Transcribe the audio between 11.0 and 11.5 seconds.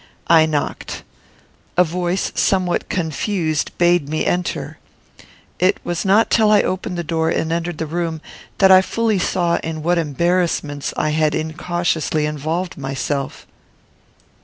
had